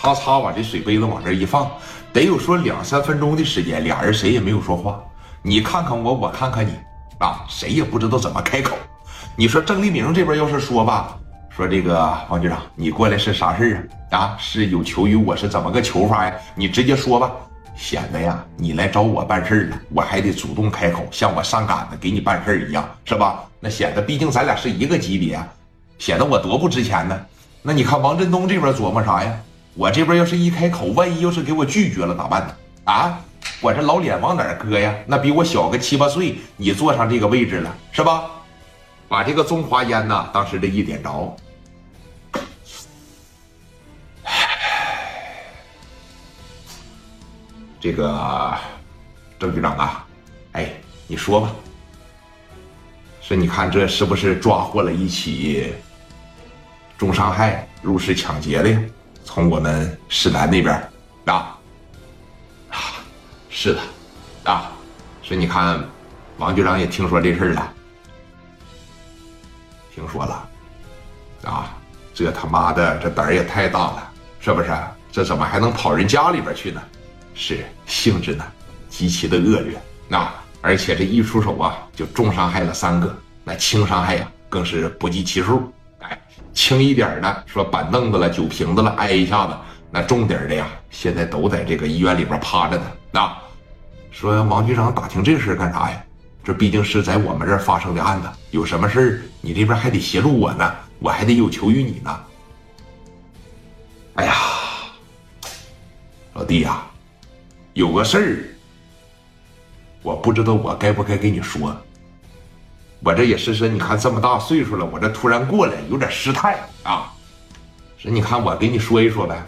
[0.00, 1.68] 啪嚓把这水杯子往这一放，
[2.12, 5.02] 得有说两三分钟的时间，俩人谁也没有说话。
[5.42, 6.70] 你看看我，我看看你，
[7.18, 8.76] 啊，谁也不知道怎么开口。
[9.34, 11.18] 你说郑立明这边要是说吧，
[11.50, 14.18] 说这个王局长，你过来是啥事啊？
[14.18, 16.32] 啊，是有求于我，是怎么个求法呀？
[16.54, 17.32] 你直接说吧，
[17.74, 23.42] 显得呀，你来找我办事了，我还得主动开口，像我上赶子给你办事一样，是吧？
[23.58, 25.40] 那显得，毕竟咱俩是一个级别，
[25.98, 27.20] 显得我多不值钱呢。
[27.62, 29.36] 那你看王振东这边琢磨啥呀？
[29.78, 32.56] 我这边要是一开口，万一要是给我拒绝了咋办呢？
[32.82, 33.20] 啊，
[33.60, 34.92] 我这老脸往哪搁呀？
[35.06, 38.28] 那比我小个七八岁，你坐上这个位置了，是吧？
[39.06, 41.36] 把这个中华烟呐，当时这一点着，
[47.78, 48.52] 这个
[49.38, 50.04] 郑局长啊，
[50.54, 50.72] 哎，
[51.06, 51.52] 你说吧，
[53.22, 55.72] 说你看这是不是抓获了一起
[56.98, 58.76] 重伤害、入室抢劫的？
[59.28, 60.74] 从我们市南那边
[61.26, 61.54] 啊，
[62.70, 62.78] 啊，
[63.50, 64.72] 是的，啊，
[65.22, 65.84] 所以你看，
[66.38, 67.70] 王局长也听说这事儿了。
[69.94, 70.48] 听说了，
[71.44, 71.76] 啊，
[72.14, 74.74] 这他妈的这胆儿也太大了，是不是？
[75.12, 76.82] 这怎么还能跑人家里边去呢？
[77.34, 78.42] 是性质呢，
[78.88, 79.78] 极其的恶劣。
[80.08, 80.26] 那
[80.62, 85.70] 而且这一出手啊，就重伤害了三个，那轻伤害呀，更是不计其数。
[86.58, 89.52] 轻一点的说板凳子了、酒瓶子了，挨一下子；
[89.92, 92.82] 那重点的呀，现在都在这个医院里边趴着呢。
[93.12, 93.32] 那
[94.10, 96.04] 说王局长打听这事干啥呀？
[96.42, 102.20] 这毕竟是在我们这儿发生的案子，有什么事儿你这边还得协助我呢，我还得有求于你呢。
[104.14, 104.34] 哎呀，
[106.32, 106.82] 老弟呀，
[107.72, 108.42] 有个事儿，
[110.02, 111.74] 我不知道我该不该跟你说。
[113.00, 117.12] 我这也是说，你看这么大岁数了，我这突然过来有点失态啊。
[117.96, 119.40] 说你看我给你说一说呗，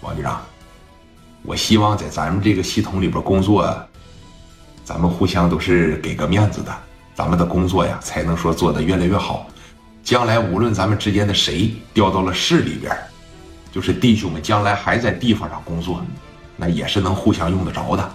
[0.00, 0.40] 王局长，
[1.42, 3.74] 我希望在咱们这个系统里边工作。
[4.84, 6.72] 咱们互相都是给个面子的，
[7.12, 9.46] 咱们的工作呀才能说做得越来越好。
[10.04, 12.96] 将来无论咱们之间的谁调到了市里边，
[13.72, 16.00] 就是弟兄们将来还在地方上工作，
[16.56, 18.14] 那也是能互相用得着的。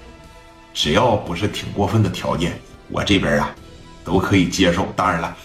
[0.73, 2.57] 只要不是挺过分的条件，
[2.91, 3.55] 我这边啊
[4.03, 4.85] 都可以接受。
[4.95, 5.37] 当然了，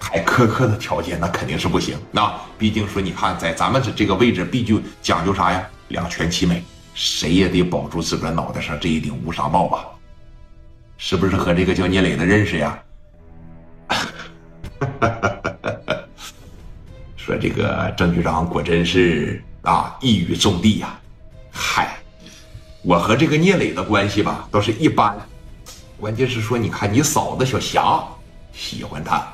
[0.00, 1.98] 太苛刻的条件那肯定是不行。
[2.10, 5.66] 那毕竟说，你看在咱们这这个位置，必须讲究啥呀？
[5.88, 6.62] 两全其美，
[6.94, 9.84] 谁也得保住自个脑袋上这一顶乌纱帽吧。
[10.96, 12.78] 是不是和这个叫聂磊的认识呀？
[17.16, 20.98] 说这个郑局长果真是啊一语中的呀！
[21.50, 21.96] 嗨，
[22.82, 25.16] 我和这个聂磊的关系吧都是一般，
[26.02, 28.02] 关键是说你看你嫂子小霞
[28.52, 29.24] 喜欢他，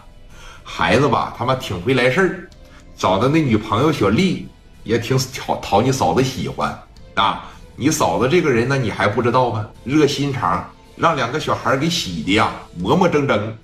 [0.63, 2.51] 孩子吧他妈挺会来事儿，
[2.95, 4.47] 找的那女朋友小丽
[4.85, 6.79] 也挺讨讨你嫂子喜欢
[7.15, 7.47] 啊！
[7.75, 9.67] 你嫂子这个人呢你还不知道吗？
[9.83, 10.63] 热心肠。
[10.95, 13.57] 让两个小孩给洗的呀，磨磨蹭蹭。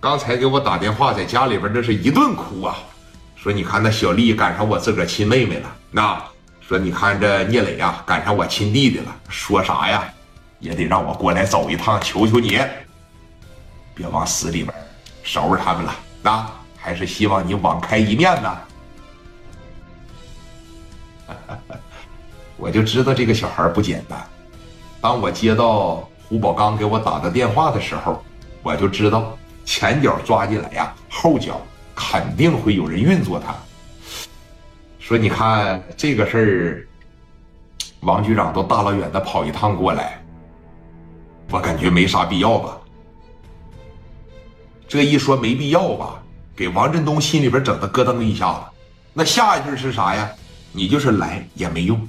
[0.00, 2.76] 刚才给我打电话，在家里边这是一顿哭啊，
[3.36, 6.20] 说你看那小丽赶上我自个儿亲妹妹了，那
[6.60, 10.12] 说你看这聂磊呀赶上我亲弟弟了，说啥呀，
[10.60, 12.60] 也得让我过来走一趟，求求你，
[13.94, 14.74] 别往死里边
[15.22, 16.46] 收拾他们了，那
[16.76, 18.58] 还是希望你网开一面呢。
[22.56, 24.18] 我就知道这个小孩不简单，
[25.00, 26.08] 当我接到。
[26.30, 28.22] 胡宝刚给我打的电话的时候，
[28.62, 31.58] 我就知道前脚抓进来呀，后脚
[31.94, 33.54] 肯定会有人运作他。
[34.98, 36.84] 说你看这个事儿，
[38.00, 40.22] 王局长都大老远的跑一趟过来，
[41.50, 42.78] 我感觉没啥必要吧。
[44.86, 46.22] 这一说没必要吧，
[46.56, 48.60] 给王振东心里边整的咯噔一下子。
[49.12, 50.30] 那下一句是啥呀？
[50.72, 52.08] 你就是来也没用。